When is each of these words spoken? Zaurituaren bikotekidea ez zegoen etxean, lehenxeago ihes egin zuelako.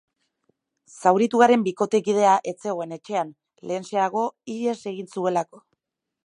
Zaurituaren 1.01 1.65
bikotekidea 1.67 2.31
ez 2.53 2.55
zegoen 2.63 2.97
etxean, 2.97 3.29
lehenxeago 3.73 4.25
ihes 4.57 4.77
egin 4.95 5.13
zuelako. 5.15 5.63